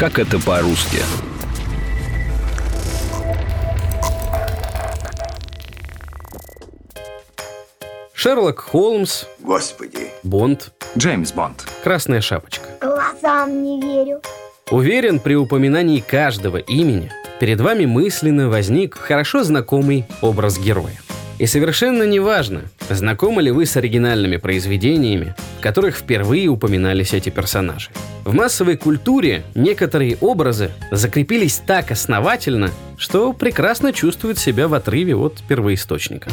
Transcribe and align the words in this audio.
Как 0.00 0.18
это 0.18 0.38
по-русски? 0.40 0.96
Шерлок 8.14 8.60
Холмс, 8.60 9.24
Господи. 9.40 10.10
Бонд, 10.22 10.72
Джеймс 10.96 11.32
Бонд. 11.32 11.68
Красная 11.84 12.22
шапочка. 12.22 12.64
Глазам 12.80 13.62
не 13.62 13.78
верю. 13.78 14.22
Уверен, 14.70 15.20
при 15.20 15.34
упоминании 15.34 16.00
каждого 16.00 16.56
имени 16.56 17.12
перед 17.38 17.60
вами 17.60 17.84
мысленно 17.84 18.48
возник 18.48 18.96
хорошо 18.96 19.44
знакомый 19.44 20.06
образ 20.22 20.58
героя. 20.58 20.96
И 21.40 21.46
совершенно 21.46 22.02
неважно, 22.02 22.64
знакомы 22.90 23.40
ли 23.40 23.50
вы 23.50 23.64
с 23.64 23.74
оригинальными 23.74 24.36
произведениями, 24.36 25.34
в 25.58 25.62
которых 25.62 25.96
впервые 25.96 26.48
упоминались 26.48 27.14
эти 27.14 27.30
персонажи. 27.30 27.88
В 28.26 28.34
массовой 28.34 28.76
культуре 28.76 29.42
некоторые 29.54 30.18
образы 30.20 30.70
закрепились 30.90 31.62
так 31.66 31.92
основательно, 31.92 32.70
что 32.98 33.32
прекрасно 33.32 33.94
чувствуют 33.94 34.38
себя 34.38 34.68
в 34.68 34.74
отрыве 34.74 35.16
от 35.16 35.42
первоисточника. 35.48 36.30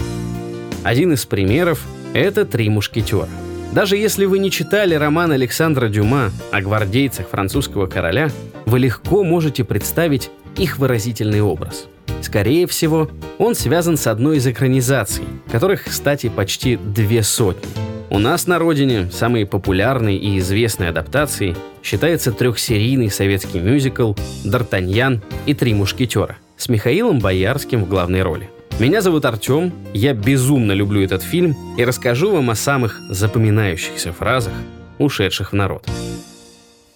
Один 0.84 1.14
из 1.14 1.26
примеров– 1.26 1.86
это 2.14 2.44
«Три 2.44 2.68
мушкетера». 2.68 3.30
Даже 3.72 3.96
если 3.96 4.26
вы 4.26 4.40
не 4.40 4.52
читали 4.52 4.94
роман 4.94 5.32
Александра 5.32 5.88
Дюма 5.88 6.32
о 6.52 6.60
гвардейцах 6.60 7.30
французского 7.30 7.88
короля, 7.88 8.30
вы 8.66 8.80
легко 8.80 9.24
можете 9.24 9.64
представить 9.64 10.30
их 10.58 10.80
выразительный 10.80 11.42
образ. 11.42 11.88
Скорее 12.22 12.68
всего, 12.68 13.10
он 13.38 13.56
связан 13.56 13.98
с 13.98 14.08
одной 14.08 14.38
из 14.38 14.48
экранизаций, 14.48 15.26
которых, 15.52 15.86
кстати, 15.86 16.30
почти 16.30 16.78
две 16.78 17.24
сотни. 17.24 17.70
У 18.10 18.20
нас 18.20 18.48
на 18.48 18.58
родине 18.58 19.12
самой 19.12 19.46
популярной 19.46 20.16
и 20.16 20.40
известной 20.40 20.90
адаптацией 20.90 21.56
считается 21.84 22.32
трехсерийный 22.32 23.12
советский 23.12 23.60
мюзикл 23.60 24.14
«Д'Артаньян 24.46 25.22
и 25.46 25.54
три 25.54 25.74
мушкетера» 25.74 26.38
с 26.56 26.70
Михаилом 26.70 27.20
Боярским 27.20 27.84
в 27.84 27.90
главной 27.90 28.22
роли. 28.22 28.50
Меня 28.80 29.02
зовут 29.02 29.26
Артем, 29.26 29.74
я 29.94 30.14
безумно 30.14 30.72
люблю 30.72 31.02
этот 31.02 31.24
фильм 31.24 31.56
и 31.78 31.84
расскажу 31.84 32.32
вам 32.32 32.50
о 32.50 32.56
самых 32.56 33.02
запоминающихся 33.10 34.14
фразах, 34.14 34.54
ушедших 35.00 35.52
в 35.52 35.56
народ. 35.56 35.86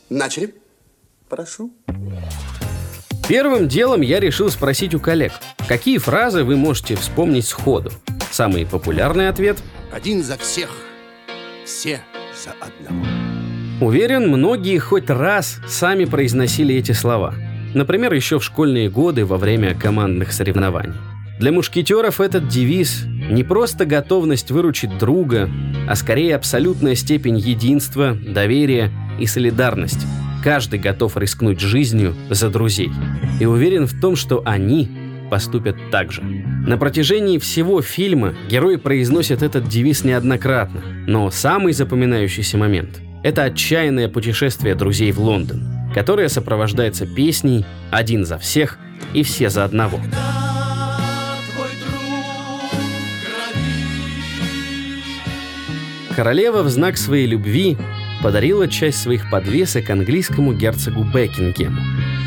Начали? 0.09 0.53
Прошу. 1.27 1.71
Первым 3.31 3.69
делом 3.69 4.01
я 4.01 4.19
решил 4.19 4.49
спросить 4.49 4.93
у 4.93 4.99
коллег, 4.99 5.31
какие 5.65 5.99
фразы 5.99 6.43
вы 6.43 6.57
можете 6.57 6.97
вспомнить 6.97 7.47
сходу. 7.47 7.89
Самый 8.29 8.65
популярный 8.65 9.29
ответ 9.29 9.57
Один 9.89 10.21
за 10.21 10.37
всех, 10.37 10.69
все 11.63 12.01
за 12.35 12.51
одного. 12.59 13.05
Уверен, 13.79 14.27
многие 14.27 14.79
хоть 14.79 15.09
раз 15.09 15.61
сами 15.65 16.03
произносили 16.03 16.75
эти 16.75 16.91
слова. 16.91 17.33
Например, 17.73 18.11
еще 18.11 18.37
в 18.37 18.43
школьные 18.43 18.89
годы 18.89 19.25
во 19.25 19.37
время 19.37 19.75
командных 19.75 20.33
соревнований. 20.33 20.99
Для 21.39 21.53
мушкетеров 21.53 22.19
этот 22.19 22.49
девиз 22.49 23.05
не 23.05 23.45
просто 23.45 23.85
готовность 23.85 24.51
выручить 24.51 24.97
друга, 24.97 25.49
а 25.87 25.95
скорее 25.95 26.35
абсолютная 26.35 26.95
степень 26.95 27.37
единства, 27.37 28.13
доверия 28.13 28.91
и 29.21 29.25
солидарности. 29.25 30.05
Каждый 30.43 30.79
готов 30.79 31.17
рискнуть 31.17 31.59
жизнью 31.59 32.15
за 32.29 32.49
друзей. 32.49 32.91
И 33.39 33.45
уверен 33.45 33.85
в 33.85 33.99
том, 33.99 34.15
что 34.15 34.41
они 34.43 34.89
поступят 35.29 35.75
так 35.91 36.11
же. 36.11 36.21
На 36.23 36.77
протяжении 36.77 37.37
всего 37.37 37.81
фильма 37.81 38.33
герой 38.49 38.77
произносит 38.77 39.43
этот 39.43 39.67
девиз 39.67 40.03
неоднократно, 40.03 40.81
но 41.07 41.29
самый 41.29 41.73
запоминающийся 41.73 42.57
момент– 42.57 43.01
это 43.23 43.43
отчаянное 43.43 44.09
путешествие 44.09 44.75
друзей 44.75 45.11
в 45.11 45.19
Лондон, 45.19 45.63
которое 45.93 46.27
сопровождается 46.27 47.05
песней 47.05 47.65
«Один 47.91 48.25
за 48.25 48.37
всех 48.39 48.79
и 49.13 49.23
все 49.23 49.49
за 49.49 49.63
одного». 49.63 49.99
Королева 56.15 56.61
в 56.61 56.69
знак 56.69 56.97
своей 56.97 57.25
любви 57.25 57.77
подарила 58.21 58.67
часть 58.67 59.01
своих 59.01 59.29
подвесок 59.29 59.89
английскому 59.89 60.53
герцогу 60.53 61.03
Бекингему. 61.03 61.81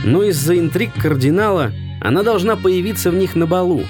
Но 0.05 0.22
из-за 0.25 0.59
интриг 0.59 0.93
кардинала 0.94 1.72
она 2.00 2.22
должна 2.22 2.56
появиться 2.56 3.10
в 3.10 3.15
них 3.15 3.34
на 3.34 3.47
балу, 3.47 3.82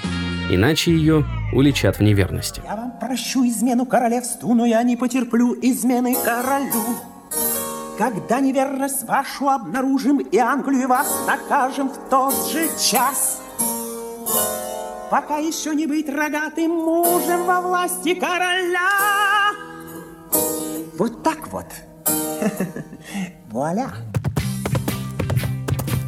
иначе 0.49 0.91
ее 0.91 1.25
уличат 1.53 1.97
в 1.97 2.03
неверности. 2.03 2.61
Я 2.65 2.75
вам 2.75 2.99
прощу 2.99 3.45
измену 3.45 3.85
королевству, 3.85 4.53
но 4.53 4.65
я 4.65 4.83
не 4.83 4.95
потерплю 4.95 5.53
измены 5.61 6.15
королю. 6.23 6.83
Когда 7.97 8.39
неверность 8.39 9.07
вашу 9.07 9.49
обнаружим, 9.49 10.19
и 10.19 10.37
Англию 10.37 10.87
вас 10.87 11.07
накажем 11.25 11.89
в 11.89 12.09
тот 12.09 12.33
же 12.51 12.67
час. 12.79 13.41
Пока 15.09 15.37
еще 15.37 15.73
не 15.73 15.87
быть 15.87 16.09
рогатым 16.09 16.71
мужем 16.71 17.45
во 17.45 17.61
власти 17.61 18.13
короля. 18.15 18.89
Вот 20.97 21.23
так 21.23 21.51
вот. 21.51 21.65
Вуаля. 23.51 23.89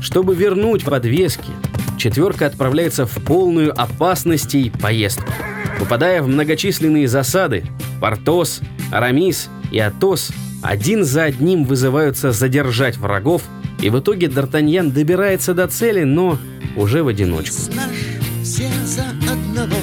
Чтобы 0.02 0.36
вернуть 0.36 0.86
подвески, 0.86 1.52
четверка 1.98 2.46
отправляется 2.46 3.06
в 3.06 3.24
полную 3.24 3.80
опасностей 3.80 4.72
поездку. 4.72 5.32
Попадая 5.80 6.22
в 6.22 6.28
многочисленные 6.28 7.08
засады, 7.08 7.66
Портос, 8.00 8.62
Арамис 8.92 9.50
и 9.72 9.80
Атос 9.80 10.32
один 10.64 11.04
за 11.04 11.26
одним 11.26 11.66
вызываются 11.66 12.32
задержать 12.32 12.98
врагов, 12.98 13.44
и 13.82 13.90
в 13.90 14.00
итоге 14.00 14.28
Д'Артаньян 14.28 14.92
добирается 14.92 15.54
до 15.54 15.68
цели, 15.68 16.04
но 16.04 16.40
уже 16.76 17.04
в 17.04 17.08
одиночку. 17.08 17.56
Все 18.44 18.70
за 18.86 19.10
одного, 19.30 19.78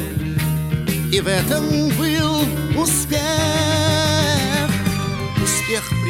и 1.13 1.21
в 1.21 1.29
этом 1.29 1.65
был 1.99 2.83
успех. 2.83 3.21
Успех 5.43 6.04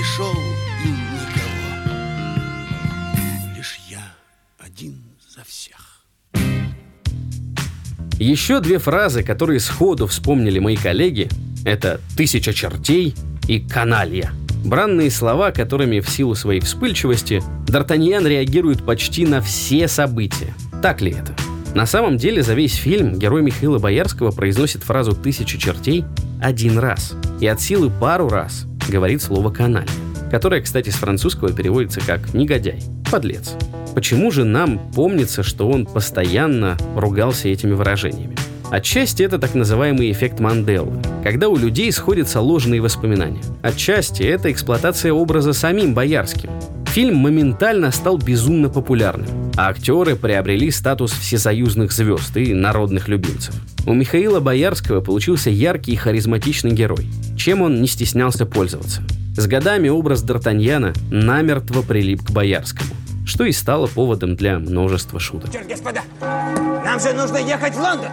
Еще 8.19 8.61
две 8.61 8.79
фразы, 8.79 9.25
которые 9.25 9.59
сходу 9.59 10.07
вспомнили 10.07 10.61
мои 10.61 10.77
коллеги, 10.77 11.29
это 11.65 12.01
«тысяча 12.17 12.53
чертей» 12.53 13.15
и 13.49 13.59
«каналья». 13.59 14.31
Бранные 14.65 15.11
слова, 15.11 15.51
которыми 15.51 16.01
в 16.01 16.09
силу 16.09 16.35
своей 16.35 16.61
вспыльчивости 16.61 17.43
Д'Артаньян 17.67 18.27
реагирует 18.27 18.85
почти 18.85 19.27
на 19.27 19.43
все 19.43 19.89
события. 19.89 20.55
Так 20.81 21.03
ли 21.03 21.11
это? 21.11 21.35
На 21.75 21.87
самом 21.87 22.17
деле 22.17 22.43
за 22.43 22.55
весь 22.55 22.75
фильм 22.75 23.19
герой 23.19 23.43
Михаила 23.43 23.79
Боярского 23.79 24.31
произносит 24.31 24.85
фразу 24.85 25.13
«тысяча 25.13 25.59
чертей» 25.59 26.05
один 26.41 26.79
раз. 26.79 27.15
И 27.41 27.47
от 27.49 27.61
силы 27.61 27.91
пару 27.91 28.29
раз 28.29 28.65
говорит 28.89 29.23
слово 29.23 29.51
«каналья», 29.51 29.89
которое, 30.31 30.63
кстати, 30.63 30.91
с 30.91 30.95
французского 30.95 31.53
переводится 31.53 32.01
как 32.01 32.33
«негодяй», 32.33 32.81
«подлец». 33.11 33.55
Почему 33.95 34.33
же 34.33 34.45
нам 34.45 34.81
помнится, 34.93 35.43
что 35.43 35.69
он 35.69 35.87
постоянно 35.87 36.77
ругался 36.97 37.49
этими 37.49 37.73
выражениями? 37.73 38.37
Отчасти 38.71 39.23
это 39.23 39.39
так 39.39 39.55
называемый 39.55 40.11
эффект 40.11 40.41
Манделы, 40.41 41.01
когда 41.23 41.49
у 41.49 41.57
людей 41.57 41.93
сходятся 41.93 42.41
ложные 42.41 42.81
воспоминания. 42.81 43.43
Отчасти 43.63 44.25
это 44.25 44.51
эксплуатация 44.51 45.13
образа 45.13 45.53
самим 45.53 45.95
Боярским. 45.95 46.51
Фильм 46.89 47.17
моментально 47.17 47.93
стал 47.93 48.19
безумно 48.19 48.69
популярным, 48.69 49.53
а 49.57 49.69
актеры 49.69 50.17
приобрели 50.17 50.71
статус 50.73 51.13
всесоюзных 51.13 51.93
звезд 51.93 52.37
и 52.37 52.53
народных 52.53 53.07
любимцев. 53.07 53.55
У 53.87 53.95
Михаила 53.95 54.41
Боярского 54.41 55.03
получился 55.03 55.51
яркий 55.51 55.93
и 55.93 55.97
харизматичный 55.97 56.73
герой, 56.73 57.07
чем 57.37 57.63
он 57.63 57.81
не 57.81 57.87
стеснялся 57.87 58.45
пользоваться. 58.45 59.03
С 59.37 59.47
годами 59.47 59.89
образ 59.89 60.25
Д'Артаньяна 60.25 60.97
намертво 61.11 61.83
прилип 61.83 62.23
к 62.23 62.31
Боярскому, 62.31 62.91
что 63.25 63.45
и 63.45 63.53
стало 63.53 63.87
поводом 63.87 64.37
для 64.37 64.59
множества 64.59 65.19
шуток. 65.19 65.51
Господа, 65.69 66.03
нам 66.21 67.01
же 67.01 67.13
нужно 67.13 67.39
ехать 67.39 67.75
в 67.75 67.81
Лондон. 67.81 68.11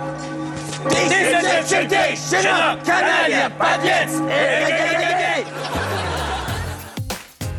Тысяча 0.89 1.63
чертей, 1.69 2.15
щенок, 2.15 2.83
каналья, 2.83 3.51
подлец, 3.57 4.11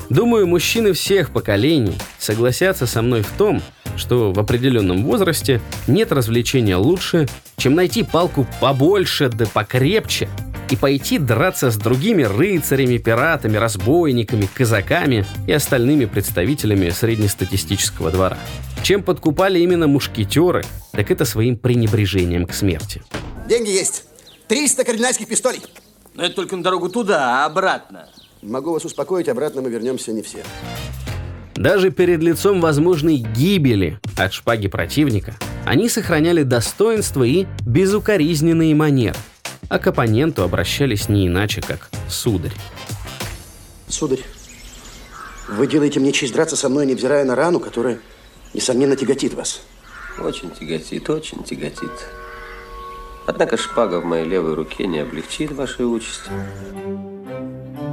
Думаю, 0.09 0.47
мужчины 0.47 0.93
всех 0.93 1.31
поколений 1.31 1.97
согласятся 2.19 2.87
со 2.87 3.01
мной 3.01 3.23
в 3.23 3.31
том, 3.39 3.63
что 3.97 4.33
в 4.33 4.39
определенном 4.39 5.05
возрасте 5.05 5.61
нет 5.87 6.13
развлечения 6.13 6.77
лучше, 6.77 7.29
чем 7.57 7.75
найти 7.75 8.03
палку 8.03 8.47
побольше 8.61 9.29
да 9.29 9.47
покрепче 9.47 10.29
и 10.73 10.77
пойти 10.77 11.19
драться 11.19 11.71
с 11.71 11.77
другими 11.77 12.23
рыцарями, 12.23 12.97
пиратами, 12.97 13.59
разбойниками, 13.59 14.49
казаками 14.55 15.27
и 15.47 15.53
остальными 15.53 16.07
представителями 16.07 16.89
среднестатистического 16.89 18.11
двора. 18.11 18.39
Чем 18.83 19.03
подкупали 19.03 19.59
именно 19.59 19.87
мушкетеры, 19.87 20.65
так 20.93 21.11
это 21.11 21.27
своим 21.27 21.59
пренебрежением 21.59 22.47
к 22.47 22.55
смерти. 22.55 23.03
Деньги 23.47 23.69
есть. 23.69 24.05
300 24.49 24.85
кардинальских 24.85 25.29
пистолей. 25.29 25.61
Но 26.15 26.25
это 26.25 26.37
только 26.37 26.57
на 26.57 26.63
дорогу 26.63 26.89
туда, 26.89 27.43
а 27.43 27.47
обратно. 27.47 28.09
Могу 28.41 28.73
вас 28.73 28.87
успокоить, 28.87 29.29
обратно 29.29 29.61
мы 29.61 29.69
вернемся 29.69 30.11
не 30.13 30.23
все. 30.23 30.43
Даже 31.55 31.91
перед 31.91 32.23
лицом 32.23 32.63
возможной 32.63 33.17
гибели 33.17 34.01
от 34.17 34.33
шпаги 34.33 34.69
противника 34.69 35.37
они 35.67 35.91
сохраняли 35.91 36.45
достоинство 36.45 37.25
и 37.25 37.47
безукоризненные 37.67 38.75
манеры, 38.75 39.19
а 39.73 39.79
к 39.79 39.87
оппоненту 39.87 40.43
обращались 40.43 41.09
не 41.09 41.29
иначе, 41.29 41.63
как 41.63 41.89
«сударь». 42.07 42.53
Сударь, 43.89 44.21
вы 45.49 45.67
делаете 45.67 45.99
мне 45.99 46.13
честь 46.13 46.35
драться 46.35 46.57
со 46.57 46.69
мной, 46.69 46.85
невзирая 46.85 47.25
на 47.25 47.35
рану, 47.35 47.59
которая, 47.59 47.99
несомненно, 48.53 48.97
тяготит 48.97 49.33
вас. 49.33 49.63
Очень 50.19 50.51
тяготит, 50.51 51.09
очень 51.09 51.43
тяготит. 51.43 51.91
Однако 53.27 53.57
шпага 53.57 54.01
в 54.01 54.05
моей 54.05 54.27
левой 54.27 54.53
руке 54.53 54.87
не 54.87 54.99
облегчит 54.99 55.53
вашей 55.53 55.87
участи. 55.87 56.31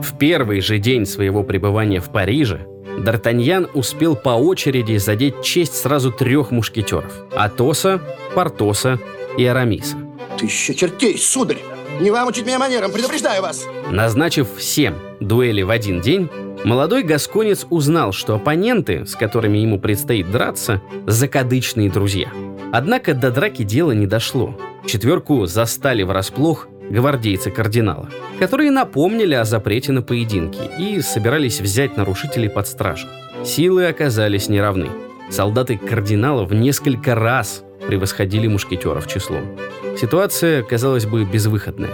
В 0.04 0.18
первый 0.18 0.60
же 0.60 0.80
день 0.80 1.06
своего 1.06 1.44
пребывания 1.44 2.02
в 2.02 2.12
Париже 2.12 2.68
Д'Артаньян 2.98 3.70
успел 3.74 4.18
по 4.18 4.32
очереди 4.32 4.98
задеть 4.98 5.44
честь 5.44 5.76
сразу 5.76 6.12
трех 6.12 6.52
мушкетеров– 6.52 7.14
Атоса, 7.38 8.02
Портоса 8.36 9.00
и 9.38 9.46
Арамиса. 9.46 10.09
Ты 10.40 10.46
еще 10.46 10.74
чертей, 10.74 11.18
сударь! 11.18 11.58
Не 12.00 12.12
вам 12.12 12.30
учить 12.30 12.46
меня 12.46 12.60
манерам, 12.60 12.94
предупреждаю 12.94 13.42
вас! 13.42 13.68
Назначив 13.92 14.48
всем 14.56 14.96
дуэли 15.20 15.64
в 15.64 15.70
один 15.70 16.00
день, 16.00 16.30
молодой 16.64 17.04
гасконец 17.04 17.66
узнал, 17.70 18.14
что 18.14 18.36
оппоненты, 18.36 19.06
с 19.06 19.16
которыми 19.16 19.58
ему 19.58 19.80
предстоит 19.82 20.32
драться, 20.32 20.82
закадычные 21.06 21.90
друзья. 21.90 22.30
Однако 22.72 23.14
до 23.14 23.32
драки 23.32 23.64
дело 23.64 23.92
не 23.92 24.08
дошло. 24.08 24.58
Четверку 24.86 25.46
застали 25.46 26.04
врасплох 26.04 26.70
гвардейцы 26.90 27.52
кардинала, 27.52 28.10
которые 28.40 28.72
напомнили 28.72 29.34
о 29.34 29.44
запрете 29.44 29.92
на 29.92 30.02
поединки 30.02 30.62
и 30.80 31.02
собирались 31.02 31.60
взять 31.60 31.98
нарушителей 31.98 32.50
под 32.50 32.66
стражу. 32.66 33.08
Силы 33.44 33.88
оказались 33.88 34.48
неравны. 34.48 34.88
Солдаты 35.30 35.78
кардинала 35.78 36.46
в 36.46 36.54
несколько 36.54 37.14
раз 37.14 37.64
превосходили 37.90 38.46
мушкетеров 38.46 39.08
числом. 39.08 39.58
Ситуация, 40.00 40.62
казалось 40.62 41.08
бы, 41.08 41.26
безвыходная. 41.26 41.90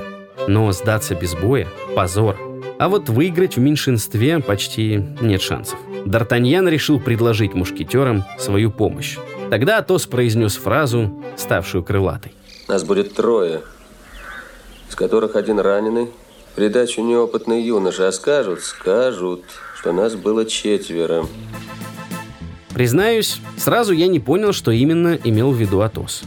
Но 0.45 0.69
сдаться 0.73 1.15
без 1.15 1.35
боя– 1.35 1.69
позор. 1.95 2.35
А 2.77 2.89
вот 2.89 3.07
выиграть 3.07 3.55
в 3.55 3.61
меньшинстве 3.61 4.39
почти 4.39 4.97
нет 5.21 5.41
шансов. 5.41 5.79
Д'Артаньян 6.05 6.69
решил 6.69 6.99
предложить 6.99 7.53
мушкетерам 7.53 8.25
свою 8.37 8.71
помощь. 8.71 9.17
Тогда 9.49 9.77
Атос 9.77 10.05
произнес 10.05 10.57
фразу, 10.57 11.23
ставшую 11.37 11.85
крылатой. 11.85 12.33
Нас 12.67 12.83
будет 12.83 13.13
трое, 13.13 13.61
из 14.89 14.95
которых 14.95 15.37
один 15.37 15.61
раненый. 15.61 16.09
Придачу 16.55 17.03
неопытный 17.03 17.61
юноша, 17.61 18.09
а 18.09 18.11
скажут, 18.11 18.63
скажут, 18.63 19.43
что 19.79 19.93
нас 19.93 20.15
было 20.15 20.43
четверо. 20.43 21.25
Признаюсь, 22.75 23.39
сразу 23.55 23.93
я 23.93 24.07
не 24.07 24.19
понял, 24.19 24.51
что 24.51 24.69
именно 24.69 25.17
имел 25.23 25.51
в 25.51 25.55
виду 25.55 25.79
Атос. 25.79 26.23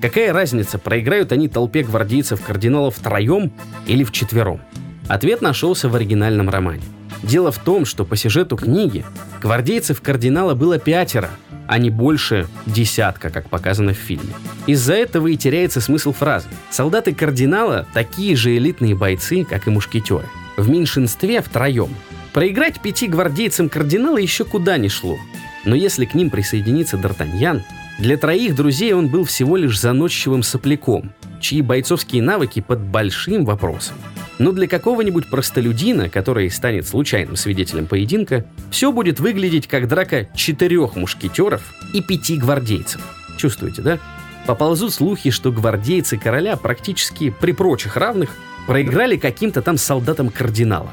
Какая 0.00 0.32
разница, 0.32 0.78
проиграют 0.78 1.32
они 1.32 1.48
толпе 1.48 1.82
гвардейцев 1.82 2.40
кардиналов 2.40 2.94
втроем 2.94 3.50
или 3.88 4.04
вчетвером? 4.04 4.60
Ответ 5.08 5.42
нашелся 5.42 5.88
в 5.88 5.96
оригинальном 5.96 6.50
романе. 6.50 6.82
Дело 7.24 7.50
в 7.50 7.58
том, 7.58 7.84
что 7.84 8.04
по 8.04 8.14
сюжету 8.14 8.56
книги 8.56 9.04
гвардейцев 9.42 10.00
кардинала 10.00 10.54
было 10.54 10.78
пятеро, 10.78 11.30
а 11.66 11.78
не 11.78 11.90
больше 11.90 12.46
десятка, 12.64 13.30
как 13.30 13.48
показано 13.48 13.92
в 13.92 13.96
фильме. 13.96 14.34
Из-за 14.68 14.94
этого 14.94 15.26
и 15.26 15.36
теряется 15.36 15.80
смысл 15.80 16.12
фразы. 16.12 16.46
Солдаты 16.70 17.12
кардинала 17.12 17.88
такие 17.92 18.36
же 18.36 18.56
элитные 18.56 18.94
бойцы, 18.94 19.42
как 19.42 19.66
и 19.66 19.70
мушкетеры. 19.70 20.26
В 20.56 20.68
меньшинстве 20.70 21.42
втроем. 21.42 21.88
Проиграть 22.32 22.80
пяти 22.80 23.08
гвардейцам 23.08 23.68
кардинала 23.68 24.18
еще 24.18 24.44
куда 24.44 24.78
ни 24.78 24.86
шло. 24.86 25.18
Но 25.64 25.74
если 25.74 26.04
к 26.04 26.14
ним 26.14 26.30
присоединится 26.30 26.96
Д'Артаньян, 26.96 27.62
для 27.98 28.16
троих 28.16 28.54
друзей 28.54 28.92
он 28.92 29.08
был 29.08 29.24
всего 29.24 29.56
лишь 29.56 29.80
заносчивым 29.80 30.42
сопляком, 30.42 31.12
чьи 31.40 31.62
бойцовские 31.62 32.22
навыки 32.22 32.60
под 32.60 32.80
большим 32.80 33.44
вопросом. 33.44 33.96
Но 34.38 34.52
для 34.52 34.68
какого-нибудь 34.68 35.28
простолюдина, 35.28 36.08
который 36.08 36.48
станет 36.50 36.86
случайным 36.86 37.34
свидетелем 37.34 37.86
поединка, 37.86 38.44
все 38.70 38.92
будет 38.92 39.18
выглядеть 39.18 39.66
как 39.66 39.88
драка 39.88 40.28
четырех 40.36 40.94
мушкетеров 40.94 41.74
и 41.92 42.00
пяти 42.00 42.36
гвардейцев. 42.36 43.00
Чувствуете, 43.36 43.82
да? 43.82 43.98
Поползут 44.46 44.94
слухи, 44.94 45.30
что 45.30 45.50
гвардейцы 45.50 46.16
короля 46.16 46.56
практически 46.56 47.30
при 47.30 47.52
прочих 47.52 47.96
равных 47.96 48.30
проиграли 48.66 49.16
каким-то 49.16 49.60
там 49.60 49.76
солдатам 49.76 50.30
кардинала. 50.30 50.92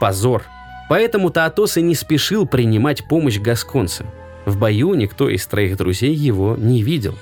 Позор. 0.00 0.44
Поэтому-то 0.88 1.44
Атос 1.44 1.76
и 1.76 1.82
не 1.82 1.94
спешил 1.94 2.46
принимать 2.46 3.06
помощь 3.08 3.38
гасконца. 3.38 4.06
В 4.44 4.56
бою 4.58 4.94
никто 4.94 5.28
из 5.28 5.44
троих 5.46 5.76
друзей 5.76 6.14
его 6.14 6.56
не 6.56 6.82
видел. 6.82 7.16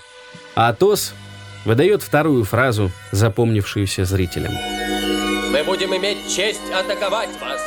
А 0.55 0.69
Атос 0.69 1.14
выдает 1.64 2.02
вторую 2.02 2.44
фразу, 2.44 2.90
запомнившуюся 3.11 4.05
зрителям. 4.05 4.52
Мы 5.50 5.64
будем 5.64 5.96
иметь 5.96 6.19
честь 6.28 6.61
атаковать 6.72 7.31
вас. 7.40 7.62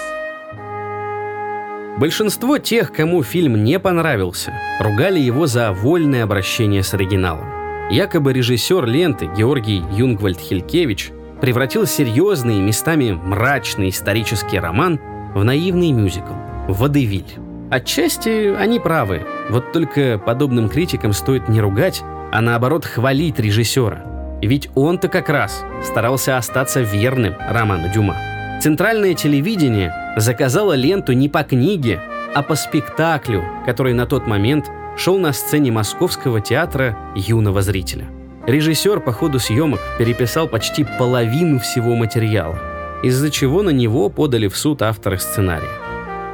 Большинство 1.98 2.60
тех, 2.60 2.94
кому 2.94 3.24
фильм 3.24 3.64
не 3.64 3.80
понравился, 3.80 4.54
ругали 4.80 5.20
его 5.20 5.48
за 5.48 5.72
вольное 5.72 6.24
обращение 6.24 6.84
с 6.84 6.94
оригиналом. 6.94 7.50
Якобы 7.90 8.34
режиссер 8.34 8.86
ленты 8.86 9.26
Георгий 9.36 9.82
Юнгвальд 9.94 10.40
Хилькевич 10.40 11.12
превратил 11.42 11.88
серьезный, 11.88 12.60
местами 12.60 13.12
мрачный 13.12 13.90
исторический 13.90 14.60
роман 14.60 15.00
в 15.34 15.44
наивный 15.44 15.92
мюзикл 15.92 16.34
«Водевиль». 16.68 17.38
Отчасти 17.70 18.56
они 18.56 18.80
правы, 18.80 19.26
вот 19.50 19.74
только 19.74 20.18
подобным 20.18 20.70
критикам 20.70 21.12
стоит 21.12 21.50
не 21.50 21.60
ругать, 21.60 22.02
а 22.32 22.42
наоборот 22.42 22.86
хвалить 22.86 23.40
режиссера. 23.40 24.04
Ведь 24.42 24.70
он-то 24.76 25.10
как 25.10 25.30
раз 25.30 25.66
старался 25.84 26.38
остаться 26.38 26.82
верным 26.82 27.36
роману 27.50 27.90
Дюма. 27.94 28.16
Центральное 28.62 29.14
телевидение 29.14 29.94
заказало 30.16 30.74
ленту 30.74 31.14
не 31.14 31.30
по 31.30 31.44
книге, 31.44 32.02
а 32.34 32.42
по 32.42 32.56
спектаклю, 32.56 33.44
который 33.66 33.94
на 33.94 34.06
тот 34.06 34.28
момент 34.28 34.72
шел 34.96 35.20
на 35.20 35.34
сцене 35.34 35.72
Московского 35.72 36.42
театра 36.42 36.98
юного 37.16 37.62
зрителя. 37.62 38.06
Режиссер 38.46 39.02
по 39.02 39.12
ходу 39.12 39.40
съемок 39.40 39.80
переписал 40.00 40.48
почти 40.48 40.86
половину 40.98 41.60
всего 41.60 41.96
материала, 41.96 42.58
из-за 43.04 43.30
чего 43.30 43.64
на 43.64 43.70
него 43.70 44.10
подали 44.10 44.48
в 44.48 44.58
суд 44.58 44.82
авторы 44.82 45.18
сценария. 45.18 45.70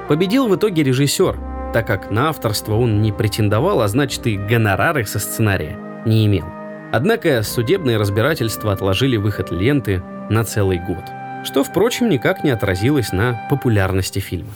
Победил 0.08 0.48
в 0.48 0.56
итоге 0.56 0.84
режиссер, 0.84 1.38
так 1.74 1.88
как 1.88 2.12
на 2.12 2.30
авторство 2.30 2.76
он 2.76 3.02
не 3.02 3.12
претендовал, 3.12 3.82
а 3.82 3.88
значит 3.88 4.28
и 4.28 4.38
гонорары 4.38 5.06
со 5.06 5.20
сценария 5.20 5.78
не 6.06 6.26
имел. 6.26 6.46
Однако 6.92 7.42
судебные 7.42 7.98
разбирательства 7.98 8.72
отложили 8.72 9.18
выход 9.18 9.52
ленты 9.52 10.04
на 10.30 10.44
целый 10.44 10.78
год, 10.78 11.04
что, 11.44 11.64
впрочем, 11.64 12.10
никак 12.10 12.44
не 12.44 12.52
отразилось 12.52 13.12
на 13.12 13.42
популярности 13.50 14.20
фильма. 14.20 14.52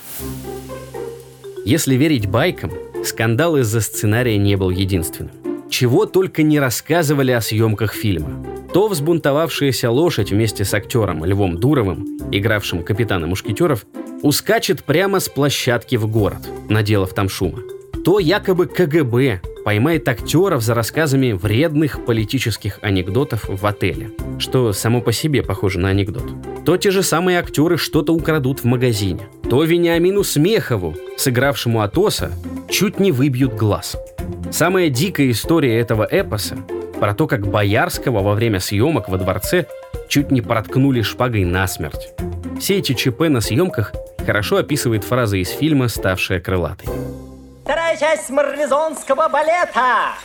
Если 1.66 1.96
верить 1.96 2.28
байкам, 2.28 2.72
скандал 3.04 3.58
из-за 3.58 3.82
сценария 3.82 4.38
не 4.38 4.56
был 4.56 4.70
единственным. 4.70 5.32
Чего 5.70 6.06
только 6.06 6.44
не 6.44 6.60
рассказывали 6.60 7.32
о 7.32 7.42
съемках 7.42 7.94
фильма. 7.94 8.46
То 8.74 8.88
взбунтовавшаяся 8.88 9.92
лошадь 9.92 10.32
вместе 10.32 10.66
с 10.66 10.74
актером 10.74 11.26
Львом 11.26 11.58
Дуровым, 11.58 12.20
игравшим 12.32 12.84
капитана 12.84 13.28
Мушкетеров, 13.28 13.86
ускачет 14.22 14.84
прямо 14.84 15.20
с 15.20 15.30
площадки 15.30 15.96
в 15.96 16.08
город, 16.08 16.50
наделав 16.70 17.14
там 17.14 17.30
шума. 17.30 17.60
То 18.04 18.20
якобы 18.20 18.68
КГБ 18.68 19.42
поймает 19.66 20.08
актеров 20.08 20.62
за 20.62 20.74
рассказами 20.74 21.34
вредных 21.34 22.06
политических 22.06 22.80
анекдотов 22.82 23.50
в 23.50 23.66
отеле, 23.66 24.12
что 24.40 24.72
само 24.72 25.02
по 25.02 25.12
себе 25.12 25.44
похоже 25.44 25.80
на 25.80 25.90
анекдот. 25.90 26.24
То 26.66 26.78
те 26.78 26.90
же 26.90 27.04
самые 27.04 27.40
актеры 27.40 27.78
что-то 27.78 28.14
украдут 28.14 28.62
в 28.62 28.64
магазине. 28.64 29.28
То 29.50 29.64
Вениамину 29.64 30.24
Смехову, 30.24 30.96
сыгравшему 31.18 31.82
Атоса, 31.82 32.32
чуть 32.70 33.00
не 33.00 33.12
выбьют 33.12 33.56
глаз. 33.56 33.98
Самая 34.52 34.90
дикая 34.90 35.32
история 35.32 35.80
этого 35.80 36.08
эпоса 36.10 36.58
про 37.00 37.14
то, 37.14 37.28
как 37.28 37.48
Боярского 37.48 38.22
во 38.22 38.34
время 38.34 38.60
съемок 38.60 39.10
во 39.10 39.18
дворце 39.18 39.68
чуть 40.08 40.32
не 40.32 40.42
проткнули 40.42 41.02
шпагой 41.02 41.46
насмерть. 41.46 42.14
Все 42.60 42.78
эти 42.78 42.94
ЧП 42.94 43.22
на 43.30 43.42
съемках 43.42 43.94
хорошо 44.26 44.58
описывает 44.58 45.04
фраза 45.04 45.38
из 45.38 45.50
фильма, 45.50 45.90
ставшая 45.90 46.40
крылатой. 46.40 46.88
Вторая 47.64 47.98
часть 47.98 48.30
марлезонского 48.30 49.28
балета. 49.30 50.16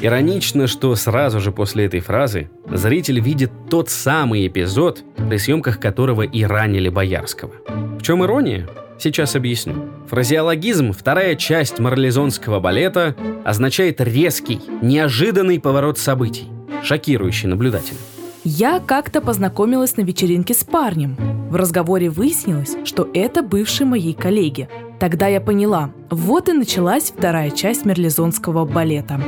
Иронично, 0.00 0.66
что 0.66 0.94
сразу 0.96 1.40
же 1.40 1.52
после 1.52 1.84
этой 1.84 2.00
фразы 2.00 2.50
зритель 2.66 3.20
видит 3.20 3.52
тот 3.68 3.90
самый 3.90 4.46
эпизод, 4.46 5.04
при 5.28 5.36
съемках 5.36 5.78
которого 5.78 6.22
и 6.22 6.42
ранили 6.42 6.88
Боярского. 6.88 7.52
В 7.68 8.02
чем 8.02 8.24
ирония? 8.24 8.66
Сейчас 9.00 9.34
объясню. 9.34 9.88
Фразеологизм 10.08 10.92
«вторая 10.92 11.34
часть 11.34 11.78
марлезонского 11.78 12.60
балета» 12.60 13.16
означает 13.44 13.98
резкий, 14.02 14.60
неожиданный 14.82 15.58
поворот 15.58 15.98
событий, 15.98 16.48
шокирующий 16.84 17.48
наблюдателя. 17.48 17.96
Я 18.44 18.78
как-то 18.78 19.22
познакомилась 19.22 19.96
на 19.96 20.02
вечеринке 20.02 20.52
с 20.52 20.64
парнем. 20.64 21.16
В 21.48 21.56
разговоре 21.56 22.10
выяснилось, 22.10 22.76
что 22.84 23.08
это 23.14 23.42
бывший 23.42 23.86
моей 23.86 24.12
коллеги. 24.12 24.68
Тогда 24.98 25.28
я 25.28 25.40
поняла, 25.40 25.92
вот 26.10 26.50
и 26.50 26.52
началась 26.52 27.12
вторая 27.16 27.50
часть 27.50 27.86
мерлизонского 27.86 28.66
балета. 28.66 29.18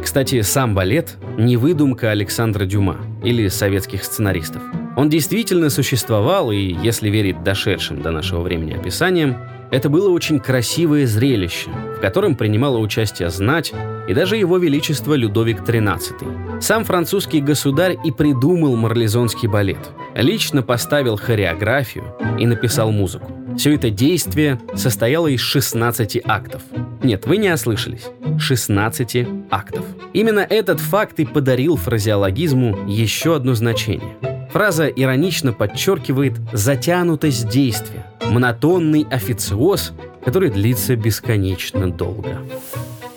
Кстати, 0.00 0.42
сам 0.42 0.76
балет– 0.76 1.16
не 1.38 1.56
выдумка 1.56 2.10
Александра 2.10 2.66
Дюма 2.66 2.98
или 3.24 3.48
советских 3.48 4.04
сценаристов. 4.04 4.62
Он 4.96 5.08
действительно 5.08 5.70
существовал, 5.70 6.52
и, 6.52 6.58
если 6.58 7.10
верить 7.10 7.42
дошедшим 7.42 8.00
до 8.00 8.10
нашего 8.10 8.42
времени 8.42 8.74
описаниям, 8.74 9.36
это 9.70 9.88
было 9.88 10.08
очень 10.10 10.38
красивое 10.38 11.06
зрелище, 11.06 11.70
в 11.96 12.00
котором 12.00 12.36
принимало 12.36 12.78
участие 12.78 13.28
знать 13.30 13.72
и 14.06 14.14
даже 14.14 14.36
его 14.36 14.58
величество 14.58 15.14
Людовик 15.14 15.62
XIII. 15.62 16.60
Сам 16.60 16.84
французский 16.84 17.40
государь 17.40 17.96
и 18.04 18.12
придумал 18.12 18.76
марлезонский 18.76 19.48
балет. 19.48 19.90
Лично 20.14 20.62
поставил 20.62 21.16
хореографию 21.16 22.04
и 22.38 22.46
написал 22.46 22.92
музыку. 22.92 23.32
Все 23.56 23.74
это 23.74 23.90
действие 23.90 24.60
состояло 24.74 25.26
из 25.26 25.40
16 25.40 26.20
актов. 26.24 26.62
Нет, 27.02 27.26
вы 27.26 27.38
не 27.38 27.52
ослышались. 27.52 28.06
16 28.38 29.26
актов. 29.50 29.84
Именно 30.12 30.40
этот 30.40 30.80
факт 30.80 31.18
и 31.18 31.24
подарил 31.24 31.76
фразеологизму 31.76 32.86
еще 32.86 33.36
одно 33.36 33.54
значение. 33.54 34.33
Фраза 34.54 34.86
иронично 34.86 35.52
подчеркивает 35.52 36.34
затянутость 36.52 37.48
действия, 37.48 38.06
монотонный 38.24 39.04
официоз, 39.10 39.92
который 40.24 40.48
длится 40.48 40.94
бесконечно 40.94 41.90
долго. 41.90 42.38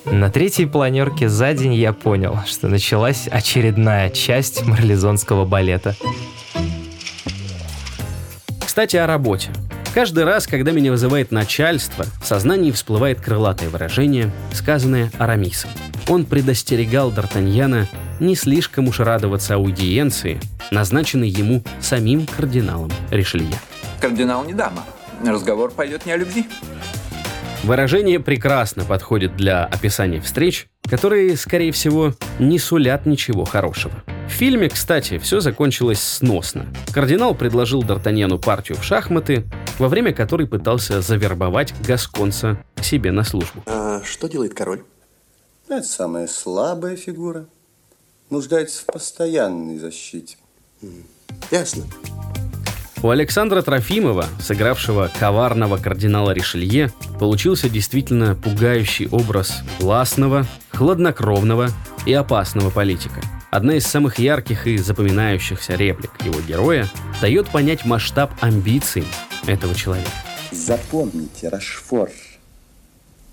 На 0.05 0.31
третьей 0.31 0.65
планерке 0.65 1.29
за 1.29 1.53
день 1.53 1.75
я 1.75 1.93
понял, 1.93 2.39
что 2.47 2.67
началась 2.67 3.27
очередная 3.27 4.09
часть 4.09 4.65
марлезонского 4.65 5.45
балета. 5.45 5.95
Кстати, 8.65 8.95
о 8.95 9.05
работе. 9.05 9.51
Каждый 9.93 10.23
раз, 10.23 10.47
когда 10.47 10.71
меня 10.71 10.89
вызывает 10.89 11.31
начальство, 11.31 12.05
в 12.19 12.25
сознании 12.25 12.71
всплывает 12.71 13.21
крылатое 13.21 13.69
выражение, 13.69 14.31
сказанное 14.53 15.11
Арамисом. 15.19 15.69
Он 16.07 16.25
предостерегал 16.25 17.11
Д'Артаньяна 17.11 17.85
не 18.19 18.33
слишком 18.33 18.87
уж 18.87 19.01
радоваться 19.01 19.53
аудиенции, 19.53 20.39
назначенной 20.71 21.29
ему 21.29 21.63
самим 21.79 22.25
кардиналом 22.25 22.91
Ришелье. 23.11 23.59
Кардинал 24.01 24.45
не 24.45 24.53
дама. 24.53 24.83
Разговор 25.25 25.71
пойдет 25.71 26.05
не 26.05 26.11
о 26.11 26.17
любви. 26.17 26.47
Выражение 27.63 28.19
прекрасно 28.19 28.85
подходит 28.85 29.35
для 29.35 29.65
описания 29.65 30.21
встреч, 30.21 30.67
которые, 30.89 31.35
скорее 31.35 31.71
всего, 31.71 32.13
не 32.39 32.59
сулят 32.59 33.05
ничего 33.05 33.45
хорошего. 33.45 34.03
В 34.27 34.31
фильме, 34.31 34.69
кстати, 34.69 35.17
все 35.17 35.39
закончилось 35.39 36.01
сносно. 36.01 36.67
Кардинал 36.93 37.33
предложил 37.33 37.83
Д'Артаньяну 37.83 38.39
партию 38.39 38.77
в 38.77 38.83
шахматы, 38.83 39.43
во 39.79 39.87
время 39.87 40.13
которой 40.13 40.47
пытался 40.47 41.01
завербовать 41.01 41.73
Гасконца 41.85 42.57
к 42.75 42.83
себе 42.83 43.11
на 43.11 43.23
службу. 43.23 43.63
А 43.65 44.01
что 44.03 44.27
делает 44.29 44.53
король? 44.53 44.83
Это 45.67 45.83
самая 45.83 46.27
слабая 46.27 46.95
фигура. 46.95 47.47
Нуждается 48.29 48.83
в 48.83 48.85
постоянной 48.85 49.77
защите. 49.77 50.37
Ясно. 51.51 51.83
У 53.03 53.09
Александра 53.09 53.61
Трофимова, 53.61 54.25
сыгравшего 54.39 55.11
коварного 55.19 55.77
кардинала 55.77 56.31
Ришелье, 56.31 56.91
получился 57.19 57.69
действительно 57.69 58.33
пугающий 58.33 59.07
образ 59.09 59.61
властного, 59.79 60.47
хладнокровного 60.71 61.69
и 62.07 62.13
опасного 62.13 62.71
политика. 62.71 63.21
Одна 63.51 63.75
из 63.75 63.85
самых 63.85 64.17
ярких 64.17 64.65
и 64.65 64.77
запоминающихся 64.77 65.75
реплик 65.75 66.11
его 66.25 66.41
героя 66.41 66.87
дает 67.21 67.49
понять 67.49 67.85
масштаб 67.85 68.31
амбиций 68.41 69.05
этого 69.45 69.75
человека. 69.75 70.09
Запомните, 70.51 71.49
Рашфор, 71.49 72.09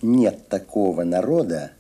нет 0.03 0.49
такого 0.49 1.05
народа, 1.05 1.73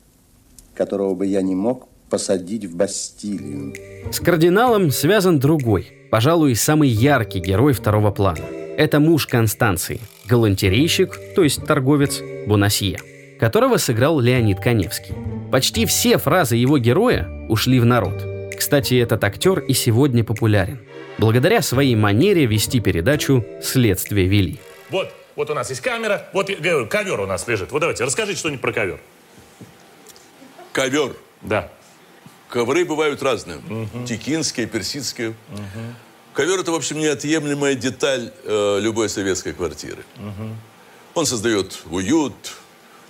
которого 0.74 1.14
бы 1.14 1.26
я 1.26 1.42
не 1.42 1.54
мог 1.54 1.86
посадить 2.10 2.64
в 2.64 2.76
Бастилию. 2.76 3.74
С 4.10 4.20
кардиналом 4.20 4.90
связан 4.90 5.38
другой, 5.38 5.92
пожалуй, 6.10 6.54
самый 6.54 6.88
яркий 6.88 7.40
герой 7.40 7.72
второго 7.72 8.10
плана. 8.10 8.44
Это 8.76 9.00
муж 9.00 9.26
Констанции, 9.26 10.00
галантерейщик, 10.26 11.18
то 11.34 11.42
есть 11.42 11.64
торговец 11.64 12.20
Бонасье, 12.46 12.98
которого 13.38 13.76
сыграл 13.76 14.20
Леонид 14.20 14.60
Коневский. 14.60 15.14
Почти 15.52 15.86
все 15.86 16.18
фразы 16.18 16.56
его 16.56 16.78
героя 16.78 17.28
ушли 17.48 17.78
в 17.78 17.84
народ. 17.84 18.14
Кстати, 18.56 18.94
этот 18.94 19.22
актер 19.22 19.60
и 19.60 19.72
сегодня 19.72 20.24
популярен. 20.24 20.80
Благодаря 21.18 21.62
своей 21.62 21.94
манере 21.94 22.46
вести 22.46 22.80
передачу 22.80 23.44
«Следствие 23.62 24.26
вели». 24.26 24.58
Вот, 24.90 25.12
вот 25.36 25.50
у 25.50 25.54
нас 25.54 25.70
есть 25.70 25.80
камера, 25.80 26.28
вот 26.32 26.48
я 26.48 26.56
говорю, 26.56 26.86
ковер 26.86 27.20
у 27.20 27.26
нас 27.26 27.46
лежит. 27.46 27.70
Вот 27.72 27.80
давайте, 27.80 28.04
расскажите 28.04 28.38
что-нибудь 28.38 28.60
про 28.60 28.72
ковер. 28.72 29.00
Ковер. 30.72 31.14
Да. 31.42 31.70
Ковры 32.54 32.84
бывают 32.84 33.20
разные. 33.20 33.56
Угу. 33.58 34.06
Текинские, 34.06 34.66
персидские. 34.68 35.30
Угу. 35.30 35.94
Ковер 36.34 36.60
это, 36.60 36.70
в 36.70 36.76
общем, 36.76 37.00
неотъемлемая 37.00 37.74
деталь 37.74 38.32
э, 38.44 38.78
любой 38.80 39.08
советской 39.08 39.52
квартиры. 39.52 40.04
Угу. 40.18 40.48
Он 41.14 41.26
создает 41.26 41.80
уют, 41.86 42.32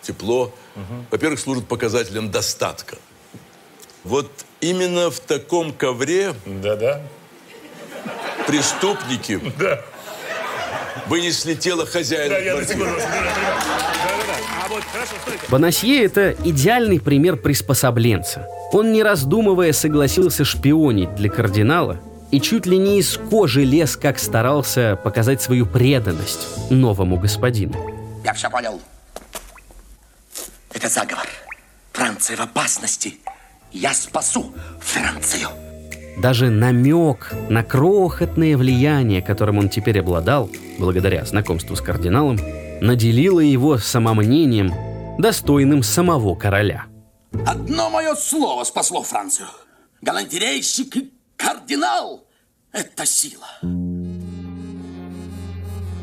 тепло. 0.00 0.44
Угу. 0.76 1.06
Во-первых, 1.10 1.38
служит 1.40 1.68
показателем 1.68 2.30
достатка. 2.30 2.96
Вот 4.02 4.30
именно 4.62 5.10
в 5.10 5.20
таком 5.20 5.74
ковре 5.74 6.34
Да-да. 6.46 7.02
преступники 8.46 9.38
Да. 9.58 9.82
вынесли 11.06 11.54
тело 11.54 11.84
хозяина 11.84 12.36
Да, 12.36 12.38
я 12.40 12.52
квартиры. 12.54 12.78
секунду. 12.80 13.00
А 14.64 14.68
вот, 14.68 14.82
хорошо, 14.84 15.12
стойте. 15.20 15.42
Бонасье– 15.50 16.04
это 16.06 16.34
идеальный 16.42 16.98
пример 16.98 17.36
приспособленца. 17.36 18.48
Он, 18.72 18.92
не 18.92 19.02
раздумывая, 19.02 19.74
согласился 19.74 20.44
шпионить 20.44 21.14
для 21.16 21.28
кардинала 21.28 22.00
и 22.30 22.40
чуть 22.40 22.64
ли 22.64 22.78
не 22.78 22.98
из 22.98 23.18
кожи 23.18 23.62
лез, 23.62 23.96
как 23.96 24.18
старался 24.18 24.98
показать 25.04 25.42
свою 25.42 25.66
преданность 25.66 26.70
новому 26.70 27.18
господину. 27.18 27.74
Я 28.24 28.32
все 28.32 28.48
понял. 28.48 28.80
Это 30.72 30.88
заговор. 30.88 31.26
Франция 31.92 32.36
в 32.36 32.40
опасности. 32.40 33.18
Я 33.70 33.92
спасу 33.92 34.54
Францию. 34.80 35.48
Даже 36.16 36.48
намек 36.48 37.34
на 37.50 37.64
крохотное 37.64 38.56
влияние, 38.56 39.20
которым 39.20 39.58
он 39.58 39.68
теперь 39.68 40.00
обладал, 40.00 40.48
благодаря 40.78 41.26
знакомству 41.26 41.76
с 41.76 41.82
кардиналом, 41.82 42.38
наделило 42.84 43.40
его 43.40 43.78
самомнением, 43.78 44.72
достойным 45.18 45.82
самого 45.82 46.34
короля. 46.34 46.84
Одно 47.46 47.88
мое 47.88 48.14
слово 48.14 48.62
спасло 48.64 49.02
Францию. 49.02 49.48
Галантерейщик 50.02 50.96
и 50.96 51.10
кардинал– 51.36 52.26
это 52.72 53.06
сила. 53.06 53.46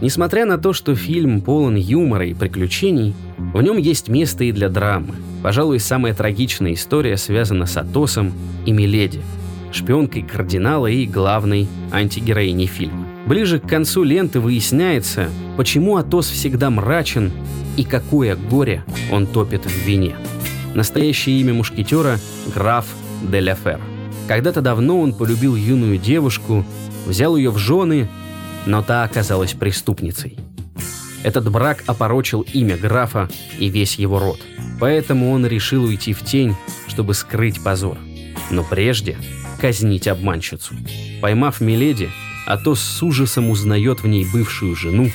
Несмотря 0.02 0.46
на 0.46 0.58
то, 0.58 0.74
что 0.74 0.96
фильм 0.96 1.42
полон 1.42 1.76
юмора 1.76 2.26
и 2.26 2.34
приключений, 2.34 3.14
в 3.38 3.62
нем 3.62 3.78
есть 3.78 4.08
место 4.10 4.44
и 4.44 4.52
для 4.52 4.68
драмы. 4.68 5.16
Пожалуй, 5.44 5.80
самая 5.80 6.16
трагичная 6.16 6.74
история 6.74 7.18
связана 7.18 7.68
с 7.68 7.78
Атосом 7.78 8.34
и 8.66 8.72
Миледи, 8.72 9.22
шпионкой 9.72 10.24
кардинала 10.24 10.88
и 10.88 11.06
главной 11.06 11.68
антигероиней 11.92 12.66
фильма. 12.66 13.01
Ближе 13.26 13.60
к 13.60 13.68
концу 13.68 14.04
ленты 14.04 14.40
выясняется, 14.40 15.30
почему 15.58 15.98
Атос 15.98 16.30
всегда 16.30 16.70
мрачен 16.70 17.32
и 17.78 17.84
какое 17.84 18.36
горе 18.36 18.84
он 19.12 19.28
топит 19.28 19.66
в 19.66 19.86
вине. 19.86 20.16
Настоящее 20.74 21.40
имя 21.40 21.54
мушкетера– 21.54 22.20
граф 22.54 22.86
де 23.22 23.40
ля. 23.40 23.58
Когда-то 24.28 24.62
давно 24.62 25.00
он 25.02 25.14
полюбил 25.14 25.56
юную 25.56 25.98
девушку, 25.98 26.66
взял 27.06 27.36
ее 27.36 27.52
в 27.52 27.58
жены, 27.58 28.10
но 28.66 28.82
та 28.82 29.04
оказалась 29.04 29.54
преступницей. 29.54 30.38
Этот 31.24 31.52
брак 31.52 31.84
опорочил 31.86 32.42
имя 32.42 32.78
графа 32.78 33.30
и 33.60 33.70
весь 33.70 33.96
его 33.96 34.20
род. 34.20 34.40
Поэтому 34.80 35.32
он 35.32 35.46
решил 35.46 35.84
уйти 35.84 36.14
в 36.14 36.24
тень, 36.24 36.56
чтобы 36.88 37.14
скрыть 37.14 37.62
позор. 37.64 37.98
Но 38.50 38.64
прежде 38.64 39.18
казнить 39.60 40.08
обманщицу. 40.08 40.74
Поймав 41.22 41.62
Миледи, 41.62 42.10
Атос 42.46 42.80
с 42.82 43.04
ужасом 43.04 43.50
узнает 43.50 44.02
в 44.02 44.08
ней 44.08 44.26
бывшую 44.32 44.76
жену, 44.76 45.10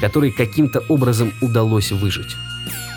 которой 0.00 0.30
каким-то 0.30 0.84
образом 0.88 1.32
удалось 1.40 1.90
выжить. 1.92 2.36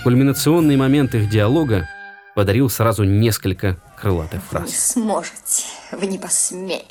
Кульминационный 0.03 0.77
момент 0.77 1.15
их 1.15 1.29
диалога 1.29 1.87
подарил 2.35 2.69
сразу 2.69 3.03
несколько 3.03 3.77
крылатых 3.99 4.41
Не 4.41 4.47
фраз. 4.49 4.91
сможете, 4.91 5.63
вы 5.91 6.07
не 6.07 6.17
посмеете 6.17 6.85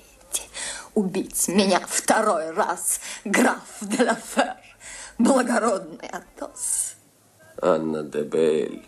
убить 0.94 1.48
меня 1.48 1.80
второй 1.88 2.50
раз, 2.52 3.00
граф 3.24 3.60
де 3.80 4.04
ла 4.04 4.16
Фер, 4.34 4.54
благородный 5.18 6.08
Атос. 6.08 6.94
Анна 7.62 8.02
де 8.02 8.22
Бель, 8.22 8.82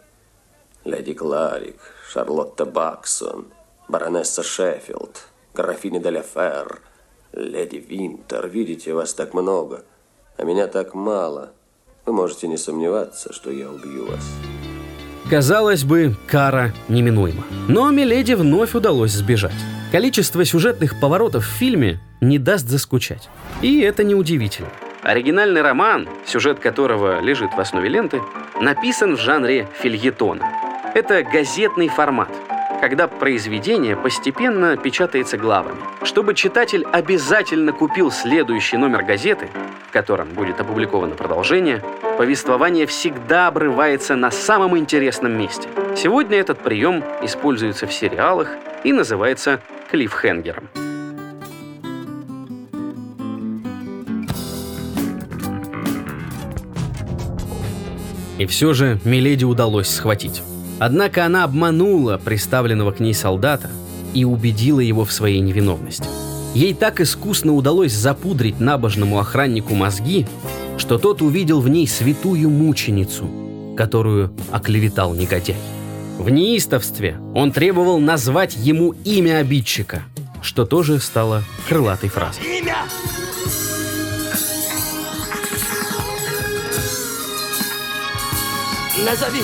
леди 0.84 1.14
Кларик, 1.14 1.78
Шарлотта 2.11 2.64
Баксон, 2.64 3.46
баронесса 3.88 4.42
Шеффилд, 4.42 5.26
графиня 5.54 6.00
де 6.00 6.11
ля 6.11 6.22
Фер, 6.22 6.80
леди 7.32 7.76
Винтер. 7.76 8.48
Видите, 8.48 8.94
вас 8.94 9.14
так 9.14 9.34
много, 9.34 9.84
а 10.36 10.44
меня 10.44 10.66
так 10.66 10.94
мало. 10.94 11.52
вы 12.04 12.12
можете 12.12 12.48
не 12.48 12.56
сомневаться, 12.56 13.32
что 13.32 13.50
я 13.50 13.70
убью 13.70 14.06
вас. 14.06 14.28
Казалось 15.30 15.84
бы, 15.84 16.14
кара 16.26 16.72
неминуема. 16.88 17.44
Но 17.68 17.90
Миледи 17.90 18.34
вновь 18.34 18.74
удалось 18.74 19.12
сбежать. 19.12 19.52
Количество 19.92 20.44
сюжетных 20.44 21.00
поворотов 21.00 21.44
в 21.44 21.50
фильме 21.50 22.00
не 22.20 22.38
даст 22.38 22.66
заскучать. 22.68 23.28
И 23.62 23.80
это 23.80 24.04
неудивительно. 24.04 24.70
Оригинальный 25.02 25.62
роман, 25.62 26.08
сюжет 26.26 26.58
которого 26.58 27.20
лежит 27.20 27.50
в 27.54 27.60
основе 27.60 27.88
ленты, 27.88 28.20
написан 28.60 29.16
в 29.16 29.20
жанре 29.20 29.68
фильетона. 29.80 30.44
Это 30.94 31.22
газетный 31.22 31.88
формат, 31.88 32.30
когда 32.82 33.06
произведение 33.06 33.96
постепенно 33.96 34.76
печатается 34.76 35.38
главами. 35.38 35.78
Чтобы 36.02 36.34
читатель 36.34 36.84
обязательно 36.90 37.72
купил 37.72 38.10
следующий 38.10 38.76
номер 38.76 39.04
газеты, 39.04 39.48
в 39.88 39.92
котором 39.92 40.30
будет 40.30 40.60
опубликовано 40.60 41.14
продолжение, 41.14 41.80
повествование 42.18 42.86
всегда 42.86 43.46
обрывается 43.46 44.16
на 44.16 44.32
самом 44.32 44.76
интересном 44.76 45.38
месте. 45.38 45.68
Сегодня 45.96 46.38
этот 46.38 46.58
прием 46.58 47.04
используется 47.22 47.86
в 47.86 47.92
сериалах 47.92 48.48
и 48.82 48.92
называется 48.92 49.60
клиффхенгером. 49.88 50.68
И 58.38 58.46
все 58.46 58.72
же 58.72 58.98
Миледи 59.04 59.44
удалось 59.44 59.88
схватить. 59.88 60.42
Однако 60.84 61.24
она 61.24 61.44
обманула 61.44 62.18
приставленного 62.18 62.90
к 62.90 62.98
ней 62.98 63.14
солдата 63.14 63.70
и 64.14 64.24
убедила 64.24 64.80
его 64.80 65.04
в 65.04 65.12
своей 65.12 65.38
невиновности. 65.38 66.08
Ей 66.56 66.74
так 66.74 67.00
искусно 67.00 67.52
удалось 67.52 67.92
запудрить 67.92 68.58
набожному 68.58 69.20
охраннику 69.20 69.76
мозги, 69.76 70.26
что 70.78 70.98
тот 70.98 71.22
увидел 71.22 71.60
в 71.60 71.68
ней 71.68 71.86
святую 71.86 72.50
мученицу, 72.50 73.30
которую 73.76 74.34
оклеветал 74.50 75.14
негодяй. 75.14 75.54
В 76.18 76.28
неистовстве 76.30 77.16
он 77.32 77.52
требовал 77.52 78.00
назвать 78.00 78.56
ему 78.56 78.90
имя 79.04 79.38
обидчика, 79.38 80.02
что 80.42 80.66
тоже 80.66 80.98
стало 80.98 81.44
крылатой 81.68 82.08
фразой. 82.08 82.42
Имя! 82.58 82.78
Назови! 89.06 89.42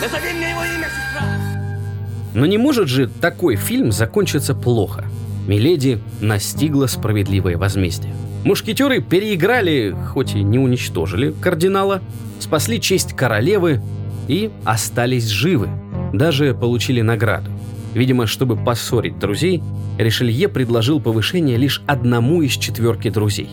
Назови 0.00 0.34
мне 0.34 0.50
его 0.50 0.62
имя, 0.62 0.88
сестра! 0.88 1.26
Но 2.34 2.44
не 2.44 2.58
может 2.58 2.88
же 2.88 3.08
такой 3.08 3.56
фильм 3.56 3.92
закончиться 3.92 4.54
плохо. 4.54 5.06
Миледи 5.46 6.00
настигла 6.20 6.86
справедливое 6.86 7.56
возмездие. 7.56 8.12
Мушкетеры 8.44 9.00
переиграли, 9.00 9.96
хоть 10.12 10.34
и 10.34 10.42
не 10.42 10.58
уничтожили 10.58 11.32
кардинала, 11.40 12.02
спасли 12.38 12.78
честь 12.78 13.14
королевы 13.14 13.80
и 14.28 14.50
остались 14.64 15.28
живы. 15.28 15.70
Даже 16.12 16.52
получили 16.54 17.00
награду. 17.00 17.50
Видимо, 17.94 18.26
чтобы 18.26 18.56
поссорить 18.56 19.18
друзей, 19.18 19.62
Ришелье 19.96 20.48
предложил 20.48 21.00
повышение 21.00 21.56
лишь 21.56 21.82
одному 21.86 22.42
из 22.42 22.52
четверки 22.52 23.08
друзей. 23.08 23.48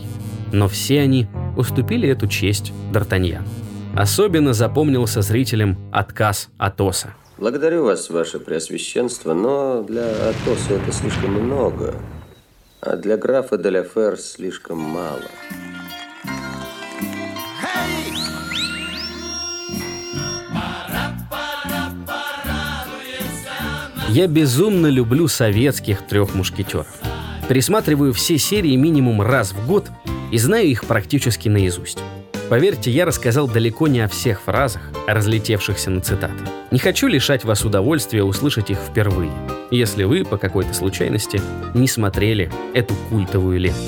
Но 0.52 0.68
все 0.68 1.00
они 1.00 1.26
уступили 1.56 2.06
эту 2.06 2.26
честь 2.26 2.72
Д'Артаньяну. 2.92 3.48
Особенно 3.96 4.54
запомнился 4.54 5.22
зрителям 5.22 5.78
отказ 5.92 6.48
Атоса. 6.58 7.14
Благодарю 7.38 7.84
вас, 7.84 8.10
ваше 8.10 8.40
преосвященство, 8.40 9.34
но 9.34 9.82
для 9.82 10.04
Атоса 10.06 10.74
это 10.74 10.92
слишком 10.92 11.32
много, 11.32 11.94
а 12.80 12.96
для 12.96 13.16
графа 13.16 13.56
Деляфер 13.56 14.16
слишком 14.18 14.78
мало. 14.78 15.20
Я 24.08 24.28
безумно 24.28 24.86
люблю 24.86 25.26
советских 25.26 26.06
трех 26.06 26.34
мушкетеров. 26.34 26.86
Пересматриваю 27.48 28.12
все 28.12 28.38
серии 28.38 28.76
минимум 28.76 29.22
раз 29.22 29.52
в 29.52 29.66
год 29.66 29.86
и 30.30 30.38
знаю 30.38 30.66
их 30.66 30.84
практически 30.84 31.48
наизусть. 31.48 31.98
Поверьте, 32.50 32.90
я 32.90 33.06
рассказал 33.06 33.48
далеко 33.48 33.88
не 33.88 34.00
о 34.00 34.08
всех 34.08 34.42
фразах, 34.42 34.82
разлетевшихся 35.06 35.90
на 35.90 36.00
цитаты. 36.00 36.44
Не 36.70 36.78
хочу 36.78 37.06
лишать 37.06 37.44
вас 37.44 37.64
удовольствия 37.64 38.22
услышать 38.22 38.70
их 38.70 38.78
впервые, 38.78 39.32
если 39.70 40.04
вы, 40.04 40.24
по 40.24 40.36
какой-то 40.36 40.74
случайности, 40.74 41.40
не 41.72 41.88
смотрели 41.88 42.50
эту 42.74 42.94
культовую 43.08 43.58
ленту. 43.58 43.80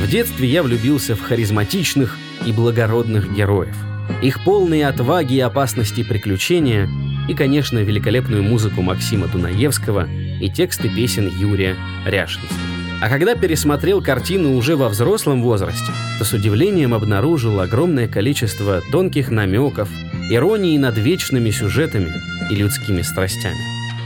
В 0.00 0.10
детстве 0.10 0.48
я 0.48 0.62
влюбился 0.62 1.14
в 1.14 1.22
харизматичных 1.22 2.18
и 2.44 2.52
благородных 2.52 3.32
героев. 3.32 3.76
Их 4.22 4.44
полные 4.44 4.86
отваги 4.86 5.34
и 5.34 5.40
опасности 5.40 6.02
приключения 6.02 6.88
и, 7.28 7.34
конечно, 7.34 7.78
великолепную 7.78 8.42
музыку 8.42 8.82
Максима 8.82 9.28
Дунаевского 9.28 10.08
и 10.40 10.50
тексты 10.50 10.88
песен 10.88 11.30
Юрия 11.38 11.76
Ряшинского. 12.04 12.79
А 13.02 13.08
когда 13.08 13.34
пересмотрел 13.34 14.02
картину 14.02 14.56
уже 14.56 14.76
во 14.76 14.90
взрослом 14.90 15.42
возрасте, 15.42 15.90
то 16.18 16.24
с 16.26 16.34
удивлением 16.34 16.92
обнаружил 16.92 17.58
огромное 17.60 18.06
количество 18.06 18.82
тонких 18.92 19.30
намеков, 19.30 19.88
иронии 20.30 20.76
над 20.76 20.98
вечными 20.98 21.50
сюжетами 21.50 22.12
и 22.50 22.54
людскими 22.54 23.00
страстями. 23.00 23.56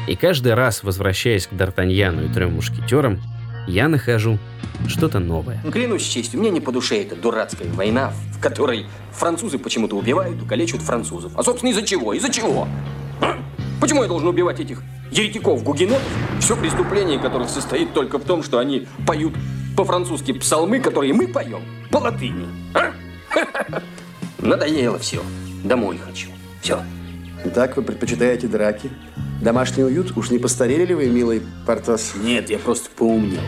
И 0.06 0.14
каждый 0.14 0.54
раз, 0.54 0.84
возвращаясь 0.84 1.48
к 1.48 1.52
Д'Артаньяну 1.52 2.30
и 2.30 2.32
трем 2.32 2.54
мушкетерам, 2.54 3.20
я 3.66 3.88
нахожу 3.88 4.38
что-то 4.86 5.18
новое. 5.18 5.60
Клянусь 5.72 6.06
честью, 6.06 6.38
мне 6.38 6.50
не 6.50 6.60
по 6.60 6.70
душе 6.70 7.02
эта 7.02 7.16
дурацкая 7.16 7.68
война, 7.72 8.12
в 8.32 8.40
которой 8.40 8.86
французы 9.10 9.58
почему-то 9.58 9.96
убивают 9.96 10.40
и 10.40 10.46
калечат 10.46 10.82
французов. 10.82 11.32
А, 11.34 11.42
собственно, 11.42 11.70
из-за 11.70 11.82
чего? 11.82 12.12
Из-за 12.12 12.30
чего? 12.30 12.68
Почему 13.84 14.02
я 14.02 14.08
должен 14.08 14.28
убивать 14.28 14.60
этих 14.60 14.82
еретиков, 15.10 15.62
гугенотов, 15.62 16.00
все 16.40 16.56
преступление 16.56 17.18
которых 17.18 17.50
состоит 17.50 17.92
только 17.92 18.18
в 18.18 18.24
том, 18.24 18.42
что 18.42 18.58
они 18.58 18.88
поют 19.06 19.34
по-французски 19.76 20.32
псалмы, 20.32 20.80
которые 20.80 21.12
мы 21.12 21.28
поем 21.28 21.60
по 21.90 21.98
латыни. 21.98 22.46
А? 22.72 22.92
Надоело 24.38 24.98
все. 24.98 25.22
Домой 25.64 25.98
хочу. 25.98 26.28
Все. 26.62 26.82
Итак, 27.44 27.76
вы 27.76 27.82
предпочитаете 27.82 28.46
драки? 28.46 28.88
Домашний 29.42 29.84
уют? 29.84 30.16
Уж 30.16 30.30
не 30.30 30.38
постарели 30.38 30.86
ли 30.86 30.94
вы, 30.94 31.08
милый 31.08 31.42
Портос? 31.66 32.14
Нет, 32.14 32.48
я 32.48 32.58
просто 32.58 32.88
поумнел. 32.88 33.42